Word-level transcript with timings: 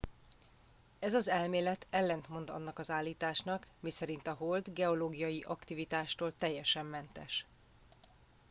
ez 0.99 1.13
az 1.13 1.27
elmélet 1.27 1.87
ellentmond 1.89 2.49
annak 2.49 2.79
az 2.79 2.91
állításnak 2.91 3.67
miszerint 3.79 4.27
a 4.27 4.33
hold 4.33 4.65
geológiai 4.73 5.41
aktivitástól 5.47 6.37
teljesen 6.37 6.85
mentes 6.85 7.45